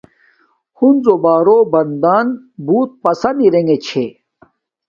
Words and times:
ہنزو 0.77 1.15
بارو 1.23 1.57
بندن 1.71 2.27
بوت 2.65 2.89
پسن 3.01 3.35
ارےنݣ 3.45 3.71
چھے 3.85 4.05